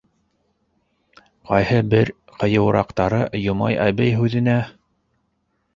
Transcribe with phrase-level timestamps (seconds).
[1.49, 2.11] Ҡайһы бер
[2.41, 4.59] ҡыйыуыраҡтары Йомай әбей һүҙенә: